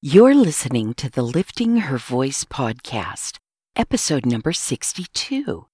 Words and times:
You're 0.00 0.36
listening 0.36 0.94
to 0.94 1.10
the 1.10 1.24
Lifting 1.24 1.78
Her 1.78 1.98
Voice 1.98 2.44
podcast, 2.44 3.38
episode 3.74 4.24
number 4.24 4.52
62. 4.52 5.66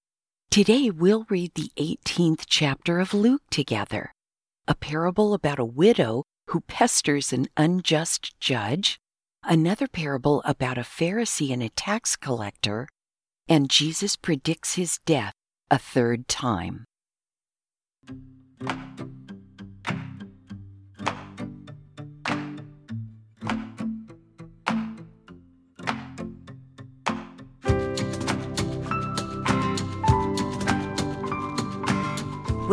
Today 0.51 0.89
we'll 0.89 1.27
read 1.29 1.53
the 1.55 1.71
18th 1.77 2.45
chapter 2.47 3.01
of 3.01 3.13
Luke 3.13 3.43
together, 3.51 4.15
a 4.67 4.75
parable 4.75 5.35
about 5.35 5.59
a 5.59 5.65
widow 5.67 6.23
who 6.49 6.63
pesters 6.63 7.35
an 7.35 7.49
unjust 7.59 8.41
judge, 8.41 8.99
another 9.43 9.87
parable 9.87 10.41
about 10.47 10.79
a 10.79 10.89
Pharisee 10.89 11.53
and 11.53 11.63
a 11.63 11.69
tax 11.69 12.17
collector, 12.17 12.89
and 13.47 13.69
Jesus 13.69 14.17
predicts 14.17 14.77
his 14.77 15.01
death 15.05 15.35
a 15.71 15.79
third 15.79 16.29
time. 16.29 16.87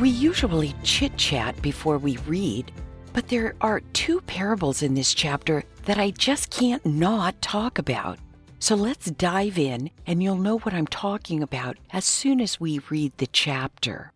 We 0.00 0.08
usually 0.08 0.74
chit 0.82 1.16
chat 1.16 1.60
before 1.62 1.98
we 1.98 2.16
read, 2.26 2.72
but 3.12 3.28
there 3.28 3.54
are 3.60 3.80
two 3.92 4.20
parables 4.22 4.82
in 4.82 4.94
this 4.94 5.14
chapter 5.14 5.62
that 5.84 5.98
I 5.98 6.10
just 6.10 6.50
can't 6.50 6.84
not 6.84 7.40
talk 7.40 7.78
about. 7.78 8.18
So 8.58 8.74
let's 8.74 9.10
dive 9.10 9.56
in, 9.56 9.90
and 10.06 10.22
you'll 10.22 10.36
know 10.36 10.58
what 10.58 10.74
I'm 10.74 10.88
talking 10.88 11.42
about 11.42 11.76
as 11.92 12.04
soon 12.04 12.40
as 12.40 12.58
we 12.58 12.80
read 12.90 13.12
the 13.18 13.28
chapter. 13.28 14.12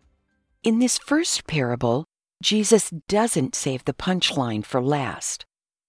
In 0.65 0.81
this 0.81 0.99
first 0.99 1.47
parable, 1.47 2.05
Jesus 2.43 2.91
doesn't 3.07 3.55
save 3.55 3.85
the 3.85 3.93
punchline 3.93 4.65
for 4.65 4.83
last. 4.83 5.45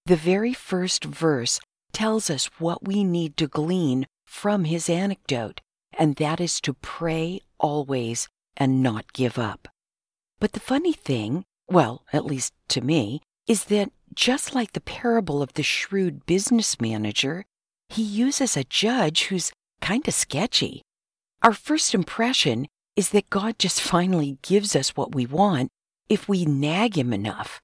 The 0.06 0.16
very 0.16 0.54
first 0.54 1.04
verse 1.04 1.60
tells 1.94 2.30
us 2.30 2.50
what 2.60 2.86
we 2.88 3.04
need 3.04 3.38
to 3.38 3.48
glean 3.48 4.06
from 4.28 4.66
his 4.66 4.88
anecdote, 4.88 5.62
and 5.98 6.16
that 6.18 6.40
is 6.40 6.62
to 6.62 6.74
pray 6.76 7.42
always 7.60 8.28
and 8.56 8.84
not 8.84 9.14
give 9.14 9.40
up. 9.40 9.68
But 10.40 10.54
the 10.54 10.60
funny 10.60 10.94
thing, 10.94 11.44
well, 11.68 12.04
at 12.14 12.26
least 12.26 12.54
to 12.70 12.82
me, 12.82 13.22
is 13.48 13.66
that 13.66 13.92
just 14.14 14.56
like 14.56 14.74
the 14.74 14.82
parable 14.82 15.42
of 15.42 15.54
the 15.54 15.64
shrewd 15.64 16.26
business 16.26 16.80
manager, 16.80 17.46
he 17.90 18.04
uses 18.04 18.56
a 18.56 18.64
judge 18.64 19.26
who's 19.26 19.52
kind 19.82 20.08
of 20.08 20.14
sketchy. 20.14 20.82
Our 21.42 21.54
first 21.54 21.94
impression 21.94 22.68
is 22.96 23.10
that 23.10 23.30
God 23.30 23.60
just 23.60 23.82
finally 23.96 24.38
gives 24.42 24.76
us 24.76 24.96
what 24.96 25.14
we 25.14 25.26
want 25.26 25.70
if 26.08 26.28
we 26.28 26.46
nag 26.46 26.98
him 26.98 27.14
enough. 27.14 27.60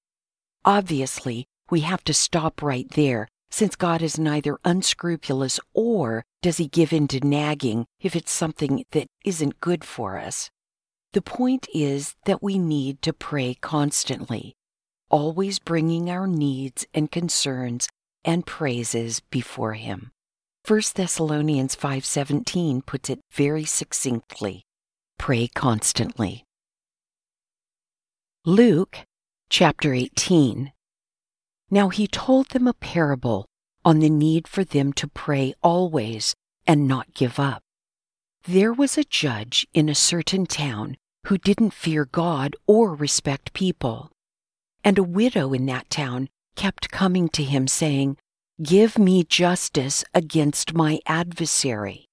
Obviously, 0.63 1.45
we 1.69 1.81
have 1.81 2.03
to 2.05 2.13
stop 2.13 2.61
right 2.61 2.89
there 2.91 3.27
since 3.49 3.75
God 3.75 4.01
is 4.01 4.19
neither 4.19 4.57
unscrupulous 4.65 5.59
or 5.73 6.23
does 6.41 6.57
he 6.57 6.67
give 6.67 6.91
in 6.91 7.07
to 7.07 7.25
nagging 7.25 7.85
if 8.01 8.15
it's 8.15 8.31
something 8.31 8.83
that 8.91 9.07
isn't 9.23 9.61
good 9.61 9.83
for 9.83 10.17
us. 10.17 10.49
The 11.15 11.21
point 11.21 11.69
is 11.73 12.13
that 12.25 12.43
we 12.43 12.59
need 12.59 13.01
to 13.03 13.13
pray 13.13 13.53
constantly, 13.53 14.53
always 15.09 15.59
bringing 15.59 16.09
our 16.09 16.27
needs 16.27 16.85
and 16.93 17.09
concerns 17.09 17.87
and 18.25 18.45
praises 18.45 19.21
before 19.29 19.75
him. 19.75 20.11
1 20.67 20.81
Thessalonians 20.93 21.73
5:17 21.73 22.81
puts 22.85 23.09
it 23.09 23.21
very 23.31 23.63
succinctly. 23.63 24.65
Pray 25.17 25.47
constantly. 25.47 26.43
Luke 28.43 29.05
chapter 29.49 29.93
18. 29.93 30.73
Now 31.71 31.87
he 31.87 32.07
told 32.07 32.49
them 32.49 32.67
a 32.67 32.73
parable 32.73 33.45
on 33.85 33.99
the 33.99 34.09
need 34.09 34.49
for 34.49 34.65
them 34.65 34.91
to 34.91 35.07
pray 35.07 35.53
always 35.63 36.35
and 36.67 36.89
not 36.89 37.13
give 37.13 37.39
up. 37.39 37.63
There 38.43 38.73
was 38.73 38.97
a 38.97 39.05
judge 39.05 39.65
in 39.73 39.87
a 39.87 39.95
certain 39.95 40.45
town 40.45 40.97
who 41.25 41.37
didn't 41.37 41.73
fear 41.73 42.05
God 42.05 42.55
or 42.67 42.93
respect 42.93 43.53
people. 43.53 44.11
And 44.83 44.97
a 44.97 45.03
widow 45.03 45.53
in 45.53 45.65
that 45.65 45.89
town 45.89 46.29
kept 46.55 46.91
coming 46.91 47.29
to 47.29 47.43
him 47.43 47.67
saying, 47.67 48.17
Give 48.61 48.97
me 48.97 49.23
justice 49.23 50.03
against 50.13 50.73
my 50.73 50.99
adversary. 51.05 52.05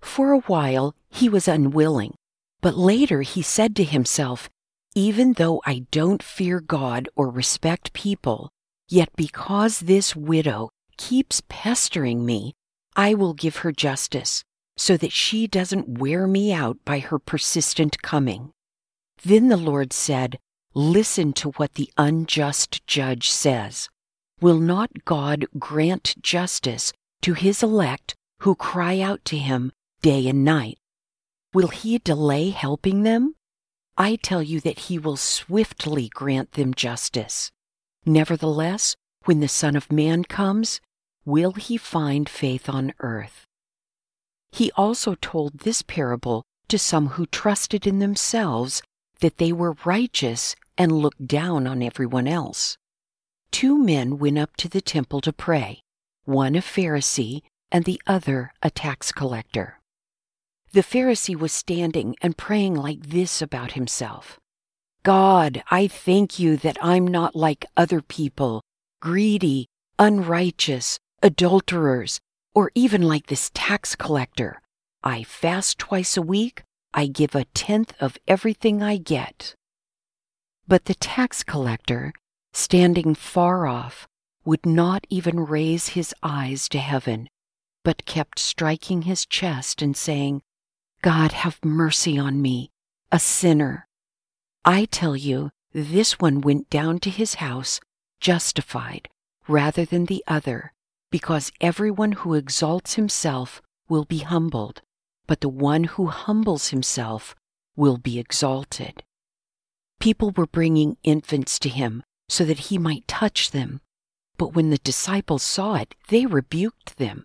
For 0.00 0.32
a 0.32 0.40
while 0.40 0.94
he 1.10 1.28
was 1.28 1.48
unwilling, 1.48 2.14
but 2.60 2.76
later 2.76 3.22
he 3.22 3.42
said 3.42 3.74
to 3.76 3.84
himself, 3.84 4.48
Even 4.94 5.34
though 5.34 5.60
I 5.66 5.86
don't 5.90 6.22
fear 6.22 6.60
God 6.60 7.08
or 7.16 7.30
respect 7.30 7.92
people, 7.92 8.50
yet 8.88 9.10
because 9.16 9.80
this 9.80 10.14
widow 10.16 10.70
keeps 10.96 11.42
pestering 11.48 12.24
me, 12.24 12.54
I 12.96 13.14
will 13.14 13.34
give 13.34 13.58
her 13.58 13.72
justice 13.72 14.44
so 14.78 14.96
that 14.96 15.12
she 15.12 15.46
doesn't 15.46 15.98
wear 15.98 16.26
me 16.26 16.52
out 16.52 16.78
by 16.84 17.00
her 17.00 17.18
persistent 17.18 18.00
coming. 18.00 18.52
Then 19.24 19.48
the 19.48 19.56
Lord 19.56 19.92
said, 19.92 20.38
Listen 20.72 21.32
to 21.34 21.50
what 21.52 21.74
the 21.74 21.90
unjust 21.96 22.86
judge 22.86 23.30
says. 23.30 23.88
Will 24.40 24.60
not 24.60 25.04
God 25.04 25.46
grant 25.58 26.14
justice 26.22 26.92
to 27.22 27.34
his 27.34 27.62
elect 27.62 28.14
who 28.42 28.54
cry 28.54 29.00
out 29.00 29.24
to 29.24 29.36
him 29.36 29.72
day 30.00 30.28
and 30.28 30.44
night? 30.44 30.78
Will 31.52 31.68
he 31.68 31.98
delay 31.98 32.50
helping 32.50 33.02
them? 33.02 33.34
I 33.96 34.14
tell 34.14 34.44
you 34.44 34.60
that 34.60 34.78
he 34.80 34.96
will 34.96 35.16
swiftly 35.16 36.08
grant 36.08 36.52
them 36.52 36.72
justice. 36.72 37.50
Nevertheless, 38.06 38.94
when 39.24 39.40
the 39.40 39.48
Son 39.48 39.74
of 39.74 39.90
Man 39.90 40.22
comes, 40.22 40.80
will 41.24 41.54
he 41.54 41.76
find 41.76 42.28
faith 42.28 42.68
on 42.68 42.94
earth? 43.00 43.47
He 44.50 44.72
also 44.72 45.14
told 45.14 45.58
this 45.58 45.82
parable 45.82 46.44
to 46.68 46.78
some 46.78 47.08
who 47.08 47.26
trusted 47.26 47.86
in 47.86 47.98
themselves 47.98 48.82
that 49.20 49.38
they 49.38 49.52
were 49.52 49.76
righteous 49.84 50.54
and 50.76 50.92
looked 50.92 51.26
down 51.26 51.66
on 51.66 51.82
everyone 51.82 52.26
else. 52.26 52.76
Two 53.50 53.78
men 53.78 54.18
went 54.18 54.38
up 54.38 54.56
to 54.58 54.68
the 54.68 54.80
temple 54.80 55.20
to 55.22 55.32
pray, 55.32 55.80
one 56.24 56.54
a 56.54 56.60
Pharisee 56.60 57.42
and 57.72 57.84
the 57.84 58.00
other 58.06 58.52
a 58.62 58.70
tax 58.70 59.12
collector. 59.12 59.80
The 60.72 60.82
Pharisee 60.82 61.36
was 61.36 61.52
standing 61.52 62.14
and 62.20 62.36
praying 62.36 62.74
like 62.74 63.08
this 63.08 63.40
about 63.40 63.72
himself 63.72 64.38
God, 65.02 65.62
I 65.70 65.86
thank 65.86 66.38
you 66.38 66.56
that 66.58 66.76
I'm 66.82 67.06
not 67.06 67.34
like 67.34 67.64
other 67.76 68.02
people, 68.02 68.62
greedy, 69.00 69.66
unrighteous, 69.98 70.98
adulterers, 71.22 72.20
or 72.58 72.72
even 72.74 73.02
like 73.02 73.28
this 73.28 73.52
tax 73.54 73.94
collector. 73.94 74.60
I 75.04 75.22
fast 75.22 75.78
twice 75.78 76.16
a 76.16 76.22
week. 76.22 76.64
I 76.92 77.06
give 77.06 77.36
a 77.36 77.44
tenth 77.54 77.94
of 78.00 78.18
everything 78.26 78.82
I 78.82 78.96
get. 78.96 79.54
But 80.66 80.86
the 80.86 80.96
tax 80.96 81.44
collector, 81.44 82.12
standing 82.52 83.14
far 83.14 83.68
off, 83.68 84.08
would 84.44 84.66
not 84.66 85.06
even 85.08 85.46
raise 85.46 85.90
his 85.90 86.12
eyes 86.20 86.68
to 86.70 86.78
heaven, 86.78 87.28
but 87.84 88.06
kept 88.06 88.40
striking 88.40 89.02
his 89.02 89.24
chest 89.24 89.80
and 89.80 89.96
saying, 89.96 90.42
God, 91.00 91.30
have 91.30 91.64
mercy 91.64 92.18
on 92.18 92.42
me, 92.42 92.72
a 93.12 93.20
sinner. 93.20 93.86
I 94.64 94.86
tell 94.86 95.14
you, 95.14 95.50
this 95.72 96.18
one 96.18 96.40
went 96.40 96.70
down 96.70 96.98
to 97.06 97.10
his 97.10 97.34
house 97.34 97.78
justified 98.18 99.08
rather 99.46 99.84
than 99.84 100.06
the 100.06 100.24
other 100.26 100.72
because 101.10 101.52
everyone 101.60 102.12
who 102.12 102.34
exalts 102.34 102.94
himself 102.94 103.62
will 103.88 104.04
be 104.04 104.18
humbled, 104.18 104.82
but 105.26 105.40
the 105.40 105.48
one 105.48 105.84
who 105.84 106.06
humbles 106.06 106.68
himself 106.68 107.34
will 107.76 107.96
be 107.96 108.18
exalted. 108.18 109.02
People 110.00 110.30
were 110.30 110.46
bringing 110.46 110.96
infants 111.02 111.58
to 111.60 111.68
him 111.68 112.02
so 112.28 112.44
that 112.44 112.58
he 112.58 112.78
might 112.78 113.08
touch 113.08 113.50
them, 113.50 113.80
but 114.36 114.54
when 114.54 114.70
the 114.70 114.78
disciples 114.78 115.42
saw 115.42 115.74
it, 115.74 115.94
they 116.08 116.26
rebuked 116.26 116.98
them. 116.98 117.24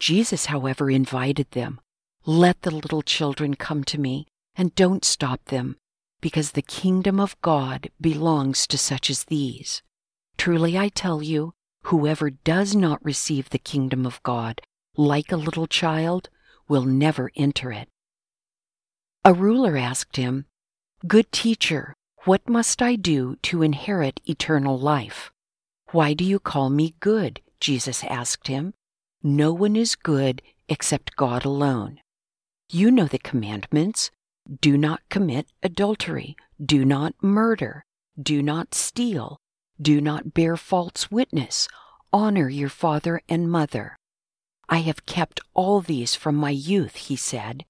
Jesus, 0.00 0.46
however, 0.46 0.90
invited 0.90 1.50
them. 1.52 1.80
Let 2.24 2.62
the 2.62 2.70
little 2.70 3.02
children 3.02 3.54
come 3.54 3.84
to 3.84 3.98
me, 3.98 4.26
and 4.54 4.74
don't 4.74 5.04
stop 5.04 5.44
them, 5.46 5.76
because 6.20 6.52
the 6.52 6.62
kingdom 6.62 7.20
of 7.20 7.40
God 7.42 7.90
belongs 8.00 8.66
to 8.68 8.78
such 8.78 9.10
as 9.10 9.24
these. 9.24 9.82
Truly 10.36 10.76
I 10.76 10.88
tell 10.88 11.22
you, 11.22 11.52
whoever 11.88 12.28
does 12.28 12.76
not 12.76 13.02
receive 13.02 13.48
the 13.48 13.58
kingdom 13.58 14.04
of 14.04 14.22
God 14.22 14.60
like 14.96 15.32
a 15.32 15.36
little 15.36 15.66
child 15.66 16.28
will 16.68 16.84
never 16.84 17.30
enter 17.34 17.72
it. 17.72 17.88
A 19.24 19.32
ruler 19.32 19.76
asked 19.76 20.16
him, 20.16 20.44
Good 21.06 21.32
teacher, 21.32 21.94
what 22.24 22.46
must 22.46 22.82
I 22.82 22.96
do 22.96 23.36
to 23.44 23.62
inherit 23.62 24.20
eternal 24.26 24.78
life? 24.78 25.32
Why 25.92 26.12
do 26.12 26.24
you 26.24 26.38
call 26.38 26.68
me 26.68 26.94
good? 27.00 27.40
Jesus 27.58 28.04
asked 28.04 28.48
him. 28.48 28.74
No 29.22 29.54
one 29.54 29.74
is 29.74 29.96
good 29.96 30.42
except 30.68 31.16
God 31.16 31.46
alone. 31.46 32.00
You 32.68 32.90
know 32.90 33.06
the 33.06 33.18
commandments 33.18 34.10
do 34.60 34.76
not 34.76 35.00
commit 35.08 35.46
adultery, 35.62 36.36
do 36.62 36.84
not 36.84 37.14
murder, 37.22 37.84
do 38.20 38.42
not 38.42 38.74
steal, 38.74 39.38
do 39.80 40.00
not 40.00 40.34
bear 40.34 40.56
false 40.56 41.10
witness, 41.10 41.68
honor 42.12 42.48
your 42.48 42.68
father 42.68 43.20
and 43.28 43.50
mother. 43.50 43.96
I 44.68 44.78
have 44.78 45.06
kept 45.06 45.40
all 45.54 45.80
these 45.80 46.14
from 46.14 46.34
my 46.34 46.50
youth, 46.50 46.96
he 46.96 47.16
said. 47.16 47.64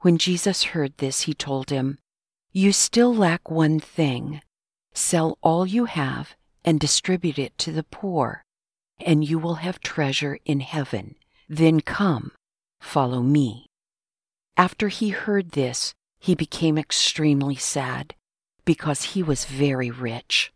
When 0.00 0.18
Jesus 0.18 0.64
heard 0.64 0.98
this, 0.98 1.22
he 1.22 1.34
told 1.34 1.70
him, 1.70 1.98
You 2.52 2.72
still 2.72 3.14
lack 3.14 3.50
one 3.50 3.80
thing. 3.80 4.42
Sell 4.92 5.38
all 5.42 5.66
you 5.66 5.86
have 5.86 6.36
and 6.64 6.78
distribute 6.78 7.38
it 7.38 7.56
to 7.58 7.72
the 7.72 7.82
poor, 7.82 8.44
and 9.00 9.28
you 9.28 9.38
will 9.38 9.56
have 9.56 9.80
treasure 9.80 10.38
in 10.44 10.60
heaven. 10.60 11.16
Then 11.48 11.80
come, 11.80 12.32
follow 12.80 13.22
me. 13.22 13.66
After 14.56 14.88
he 14.88 15.08
heard 15.08 15.50
this, 15.50 15.94
he 16.20 16.34
became 16.34 16.78
extremely 16.78 17.56
sad, 17.56 18.14
because 18.64 19.02
he 19.12 19.22
was 19.22 19.44
very 19.44 19.90
rich. 19.90 20.52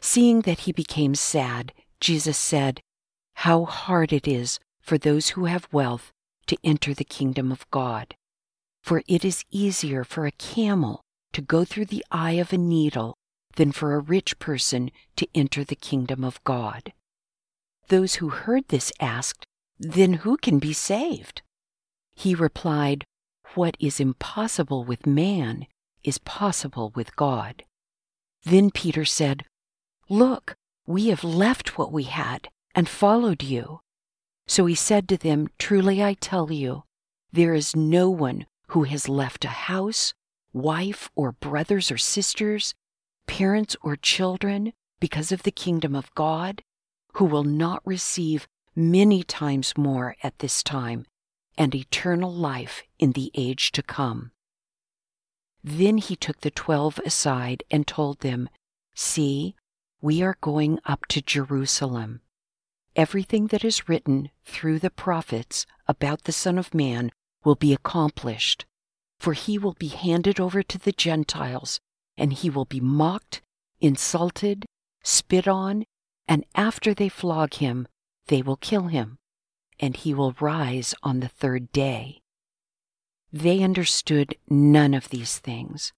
Seeing 0.00 0.42
that 0.42 0.60
he 0.60 0.72
became 0.72 1.14
sad, 1.14 1.72
Jesus 2.00 2.38
said, 2.38 2.80
How 3.34 3.64
hard 3.64 4.12
it 4.12 4.26
is 4.26 4.58
for 4.80 4.98
those 4.98 5.30
who 5.30 5.44
have 5.44 5.68
wealth 5.72 6.12
to 6.46 6.56
enter 6.64 6.94
the 6.94 7.04
kingdom 7.04 7.52
of 7.52 7.70
God. 7.70 8.14
For 8.82 9.02
it 9.06 9.24
is 9.24 9.44
easier 9.50 10.04
for 10.04 10.26
a 10.26 10.32
camel 10.32 11.02
to 11.32 11.42
go 11.42 11.64
through 11.64 11.86
the 11.86 12.04
eye 12.10 12.32
of 12.32 12.52
a 12.52 12.58
needle 12.58 13.14
than 13.56 13.72
for 13.72 13.94
a 13.94 14.00
rich 14.00 14.38
person 14.38 14.90
to 15.16 15.28
enter 15.34 15.64
the 15.64 15.76
kingdom 15.76 16.24
of 16.24 16.42
God. 16.44 16.92
Those 17.88 18.16
who 18.16 18.30
heard 18.30 18.68
this 18.68 18.92
asked, 19.00 19.44
Then 19.78 20.14
who 20.14 20.36
can 20.36 20.58
be 20.58 20.72
saved? 20.72 21.42
He 22.14 22.34
replied, 22.34 23.04
What 23.54 23.76
is 23.78 24.00
impossible 24.00 24.84
with 24.84 25.06
man 25.06 25.66
is 26.02 26.18
possible 26.18 26.92
with 26.94 27.14
God. 27.16 27.64
Then 28.44 28.70
Peter 28.70 29.04
said, 29.04 29.44
Look, 30.10 30.56
we 30.88 31.06
have 31.10 31.22
left 31.22 31.78
what 31.78 31.92
we 31.92 32.02
had 32.02 32.48
and 32.74 32.88
followed 32.88 33.44
you. 33.44 33.80
So 34.48 34.66
he 34.66 34.74
said 34.74 35.08
to 35.08 35.16
them, 35.16 35.46
Truly 35.56 36.02
I 36.02 36.14
tell 36.14 36.50
you, 36.50 36.82
there 37.32 37.54
is 37.54 37.76
no 37.76 38.10
one 38.10 38.46
who 38.70 38.82
has 38.82 39.08
left 39.08 39.44
a 39.44 39.48
house, 39.48 40.12
wife, 40.52 41.08
or 41.14 41.30
brothers 41.30 41.92
or 41.92 41.96
sisters, 41.96 42.74
parents 43.28 43.76
or 43.82 43.94
children, 43.94 44.72
because 44.98 45.30
of 45.30 45.44
the 45.44 45.52
kingdom 45.52 45.94
of 45.94 46.12
God, 46.16 46.62
who 47.14 47.24
will 47.24 47.44
not 47.44 47.80
receive 47.86 48.48
many 48.74 49.22
times 49.22 49.74
more 49.78 50.16
at 50.24 50.40
this 50.40 50.64
time 50.64 51.06
and 51.56 51.72
eternal 51.72 52.32
life 52.32 52.82
in 52.98 53.12
the 53.12 53.30
age 53.36 53.70
to 53.72 53.82
come. 53.82 54.32
Then 55.62 55.98
he 55.98 56.16
took 56.16 56.40
the 56.40 56.50
twelve 56.50 56.98
aside 57.06 57.62
and 57.70 57.86
told 57.86 58.20
them, 58.20 58.48
See, 58.96 59.54
we 60.00 60.22
are 60.22 60.36
going 60.40 60.78
up 60.84 61.06
to 61.06 61.22
Jerusalem. 61.22 62.20
Everything 62.96 63.48
that 63.48 63.64
is 63.64 63.88
written 63.88 64.30
through 64.44 64.78
the 64.78 64.90
prophets 64.90 65.66
about 65.86 66.24
the 66.24 66.32
Son 66.32 66.58
of 66.58 66.74
Man 66.74 67.10
will 67.44 67.54
be 67.54 67.72
accomplished, 67.72 68.66
for 69.18 69.32
he 69.32 69.58
will 69.58 69.74
be 69.74 69.88
handed 69.88 70.40
over 70.40 70.62
to 70.62 70.78
the 70.78 70.92
Gentiles, 70.92 71.80
and 72.16 72.32
he 72.32 72.50
will 72.50 72.64
be 72.64 72.80
mocked, 72.80 73.42
insulted, 73.80 74.66
spit 75.02 75.46
on, 75.46 75.84
and 76.26 76.44
after 76.54 76.94
they 76.94 77.08
flog 77.08 77.54
him, 77.54 77.86
they 78.26 78.42
will 78.42 78.56
kill 78.56 78.88
him 78.88 79.18
and 79.80 79.96
he 79.96 80.14
will 80.14 80.36
rise 80.40 80.94
on 81.02 81.20
the 81.20 81.28
third 81.28 81.72
day. 81.72 82.20
They 83.32 83.62
understood 83.62 84.36
none 84.48 84.94
of 84.94 85.08
these 85.08 85.38
things. 85.38 85.92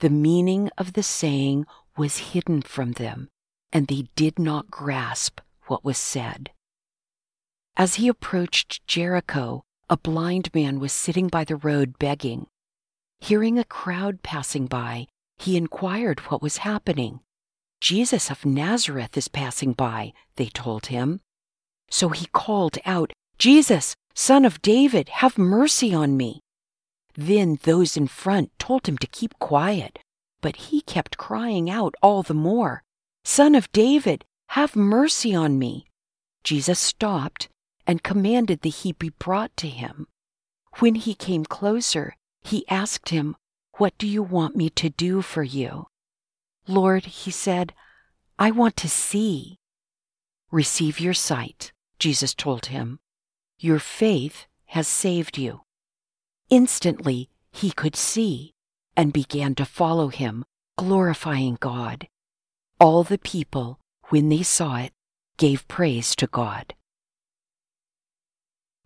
The 0.00 0.10
meaning 0.10 0.70
of 0.78 0.92
the 0.92 1.02
saying 1.02 1.66
was 1.96 2.18
hidden 2.18 2.62
from 2.62 2.92
them, 2.92 3.28
and 3.72 3.86
they 3.86 4.06
did 4.16 4.38
not 4.38 4.70
grasp 4.70 5.40
what 5.66 5.84
was 5.84 5.98
said. 5.98 6.50
As 7.76 7.96
he 7.96 8.08
approached 8.08 8.86
Jericho, 8.86 9.64
a 9.88 9.96
blind 9.96 10.54
man 10.54 10.80
was 10.80 10.92
sitting 10.92 11.28
by 11.28 11.44
the 11.44 11.56
road 11.56 11.98
begging. 11.98 12.46
Hearing 13.20 13.58
a 13.58 13.64
crowd 13.64 14.22
passing 14.22 14.66
by, 14.66 15.06
he 15.38 15.56
inquired 15.56 16.20
what 16.20 16.42
was 16.42 16.58
happening. 16.58 17.20
Jesus 17.80 18.30
of 18.30 18.46
Nazareth 18.46 19.16
is 19.16 19.28
passing 19.28 19.72
by, 19.72 20.12
they 20.36 20.46
told 20.46 20.86
him. 20.86 21.20
So 21.90 22.08
he 22.08 22.26
called 22.32 22.78
out, 22.86 23.12
Jesus, 23.38 23.94
son 24.14 24.44
of 24.44 24.62
David, 24.62 25.08
have 25.10 25.38
mercy 25.38 25.94
on 25.94 26.16
me. 26.16 26.40
Then 27.14 27.58
those 27.62 27.96
in 27.96 28.06
front 28.06 28.50
told 28.58 28.88
him 28.88 28.98
to 28.98 29.06
keep 29.06 29.38
quiet, 29.38 29.98
but 30.40 30.56
he 30.56 30.80
kept 30.80 31.18
crying 31.18 31.70
out 31.70 31.94
all 32.02 32.22
the 32.22 32.34
more, 32.34 32.82
Son 33.28 33.56
of 33.56 33.70
David, 33.72 34.24
have 34.50 34.76
mercy 34.76 35.34
on 35.34 35.58
me. 35.58 35.84
Jesus 36.44 36.78
stopped 36.78 37.48
and 37.84 38.04
commanded 38.04 38.60
that 38.60 38.68
he 38.68 38.92
be 38.92 39.08
brought 39.18 39.54
to 39.56 39.66
him. 39.66 40.06
When 40.78 40.94
he 40.94 41.12
came 41.12 41.44
closer, 41.44 42.14
he 42.40 42.68
asked 42.68 43.08
him, 43.08 43.34
What 43.78 43.98
do 43.98 44.06
you 44.06 44.22
want 44.22 44.54
me 44.54 44.70
to 44.70 44.90
do 44.90 45.22
for 45.22 45.42
you? 45.42 45.88
Lord, 46.68 47.04
he 47.06 47.32
said, 47.32 47.74
I 48.38 48.52
want 48.52 48.76
to 48.76 48.88
see. 48.88 49.58
Receive 50.52 51.00
your 51.00 51.12
sight. 51.12 51.72
Jesus 51.98 52.32
told 52.32 52.66
him, 52.66 53.00
Your 53.58 53.80
faith 53.80 54.46
has 54.66 54.86
saved 54.86 55.36
you. 55.36 55.62
Instantly 56.48 57.28
he 57.50 57.72
could 57.72 57.96
see 57.96 58.54
and 58.96 59.12
began 59.12 59.56
to 59.56 59.64
follow 59.64 60.08
him, 60.10 60.44
glorifying 60.78 61.58
God. 61.58 62.06
All 62.78 63.04
the 63.04 63.18
people, 63.18 63.80
when 64.08 64.28
they 64.28 64.42
saw 64.42 64.76
it, 64.76 64.92
gave 65.38 65.66
praise 65.66 66.14
to 66.16 66.26
God. 66.26 66.74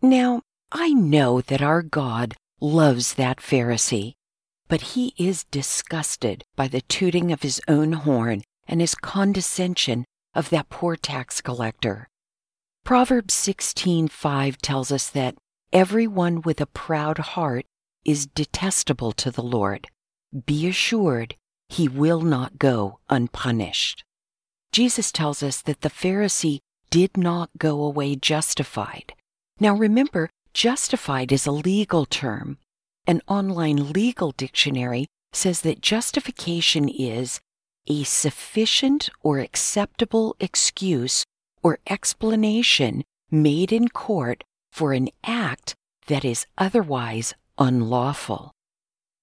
Now, 0.01 0.41
I 0.71 0.93
know 0.93 1.41
that 1.41 1.61
our 1.61 1.81
God 1.81 2.35
loves 2.61 3.15
that 3.15 3.37
Pharisee, 3.39 4.13
but 4.69 4.81
he 4.81 5.13
is 5.17 5.43
disgusted 5.51 6.45
by 6.55 6.69
the 6.69 6.81
tooting 6.81 7.31
of 7.33 7.41
his 7.41 7.59
own 7.67 7.91
horn 7.91 8.43
and 8.67 8.79
his 8.79 8.95
condescension 8.95 10.05
of 10.33 10.49
that 10.49 10.69
poor 10.69 10.95
tax 10.95 11.41
collector. 11.41 12.07
Proverbs 12.85 13.33
16:5 13.33 14.57
tells 14.61 14.91
us 14.91 15.09
that 15.09 15.35
everyone 15.73 16.41
with 16.41 16.61
a 16.61 16.65
proud 16.65 17.17
heart 17.17 17.65
is 18.05 18.25
detestable 18.27 19.11
to 19.11 19.29
the 19.29 19.43
Lord. 19.43 19.87
Be 20.45 20.67
assured 20.67 21.35
he 21.71 21.87
will 21.87 22.21
not 22.21 22.59
go 22.59 22.99
unpunished. 23.09 24.03
Jesus 24.73 25.11
tells 25.11 25.41
us 25.41 25.61
that 25.61 25.81
the 25.81 25.89
Pharisee 25.89 26.59
did 26.89 27.15
not 27.15 27.49
go 27.57 27.81
away 27.81 28.15
justified. 28.15 29.13
Now 29.57 29.75
remember, 29.75 30.29
justified 30.53 31.31
is 31.31 31.45
a 31.45 31.51
legal 31.51 32.05
term. 32.05 32.57
An 33.07 33.21
online 33.25 33.93
legal 33.93 34.31
dictionary 34.31 35.07
says 35.31 35.61
that 35.61 35.81
justification 35.81 36.89
is 36.89 37.39
a 37.87 38.03
sufficient 38.03 39.09
or 39.21 39.39
acceptable 39.39 40.35
excuse 40.41 41.23
or 41.63 41.79
explanation 41.87 43.03
made 43.29 43.71
in 43.71 43.87
court 43.87 44.43
for 44.73 44.91
an 44.91 45.07
act 45.23 45.73
that 46.07 46.25
is 46.25 46.45
otherwise 46.57 47.33
unlawful. 47.57 48.51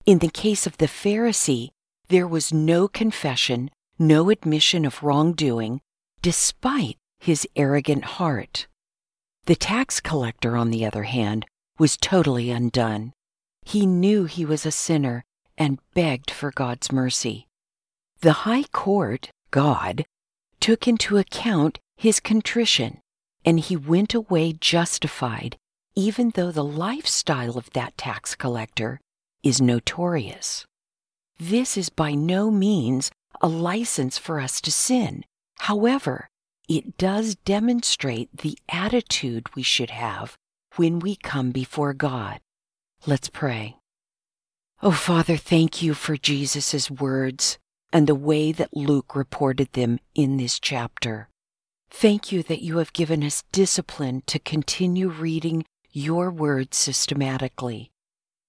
In 0.07 0.21
the 0.21 0.31
case 0.31 0.67
of 0.67 0.78
the 0.78 0.87
Pharisee, 0.87 1.69
there 2.09 2.27
was 2.27 2.53
no 2.53 2.88
confession, 2.88 3.71
no 3.99 4.31
admission 4.31 4.85
of 4.85 5.03
wrongdoing, 5.03 5.81
despite 6.23 6.97
his 7.19 7.47
arrogant 7.57 8.05
heart. 8.05 8.67
The 9.45 9.57
tax 9.57 10.00
collector, 10.00 10.57
on 10.57 10.71
the 10.71 10.85
other 10.85 11.05
hand, 11.05 11.47
was 11.79 11.97
totally 11.97 12.50
undone. 12.50 13.12
He 13.65 13.87
knew 13.87 14.25
he 14.25 14.45
was 14.45 14.65
a 14.65 14.71
sinner 14.71 15.25
and 15.57 15.79
begged 15.95 16.31
for 16.31 16.50
God's 16.50 16.93
mercy. 16.93 17.47
The 18.21 18.45
high 18.45 18.65
court, 18.73 19.31
God, 19.50 20.05
took 20.61 20.88
into 20.88 21.19
account 21.19 21.79
his 21.97 22.21
contrition, 22.21 23.00
and 23.45 23.61
he 23.61 23.77
went 23.77 24.15
away 24.15 24.53
justified, 24.53 25.57
even 25.95 26.31
though 26.35 26.50
the 26.50 26.65
lifestyle 26.65 27.59
of 27.59 27.71
that 27.71 27.97
tax 27.97 28.35
collector 28.35 29.00
is 29.43 29.61
notorious. 29.61 30.65
This 31.38 31.76
is 31.76 31.88
by 31.88 32.14
no 32.14 32.50
means 32.50 33.11
a 33.40 33.49
license 33.49 34.18
for 34.18 34.40
us 34.40 34.61
to 34.62 34.73
sin. 34.73 35.25
However, 35.61 36.28
it 36.68 36.99
does 36.99 37.37
demonstrate 37.37 38.37
the 38.37 38.59
attitude 38.68 39.54
we 39.54 39.62
should 39.62 39.90
have 39.90 40.37
when 40.76 40.99
we 40.99 41.16
come 41.16 41.50
before 41.50 41.95
God. 41.95 42.40
Let's 43.07 43.28
pray. 43.28 43.76
Oh, 44.83 44.90
Father, 44.92 45.37
thank 45.37 45.80
you 45.83 45.95
for 45.95 46.16
Jesus' 46.16 46.90
words 46.90 47.59
and 47.92 48.07
the 48.07 48.14
way 48.14 48.52
that 48.52 48.76
Luke 48.76 49.14
reported 49.14 49.73
them 49.73 49.99
in 50.14 50.37
this 50.37 50.59
chapter. 50.61 51.28
Thank 51.90 52.30
you 52.30 52.42
that 52.45 52.62
you 52.62 52.78
have 52.78 52.92
given 52.92 53.25
us 53.25 53.45
discipline 53.50 54.23
to 54.26 54.38
continue 54.38 55.09
reading 55.09 55.64
your 55.90 56.30
words 56.30 56.76
systematically. 56.76 57.90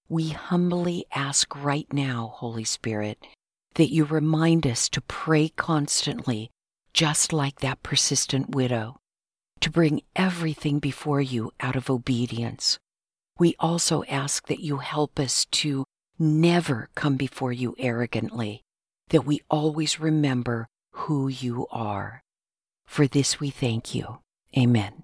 We 0.10 0.30
humbly 0.30 1.06
ask 1.14 1.56
right 1.56 1.86
now, 1.94 2.34
Holy 2.36 2.64
Spirit, 2.64 3.24
that 3.76 3.94
you 3.94 4.06
remind 4.06 4.66
us 4.66 4.90
to 4.90 5.02
pray 5.02 5.50
constantly, 5.50 6.50
just 6.94 7.32
like 7.32 7.60
that 7.60 7.84
persistent 7.84 8.50
widow, 8.50 8.98
to 9.60 9.70
bring 9.70 10.02
everything 10.16 10.80
before 10.80 11.22
you 11.22 11.52
out 11.60 11.76
of 11.76 11.92
obedience. 11.92 12.80
We 13.38 13.56
also 13.60 14.04
ask 14.06 14.48
that 14.48 14.62
you 14.62 14.78
help 14.78 15.20
us 15.20 15.46
to 15.46 15.86
never 16.18 16.90
come 16.96 17.16
before 17.16 17.54
you 17.54 17.76
arrogantly, 17.78 18.64
that 19.10 19.28
we 19.28 19.42
always 19.48 20.00
remember 20.00 20.68
who 20.92 21.28
you 21.28 21.68
are. 21.70 22.24
For 22.88 23.06
this 23.06 23.40
we 23.40 23.52
thank 23.52 23.94
you. 23.94 24.18
Amen. 24.58 25.04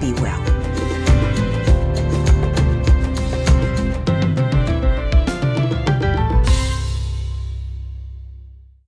Be 0.00 0.12
well. 0.12 0.55